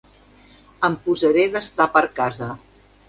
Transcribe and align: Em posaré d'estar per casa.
Em 0.89 0.95
posaré 1.03 1.45
d'estar 1.57 1.91
per 1.99 2.03
casa. 2.21 2.49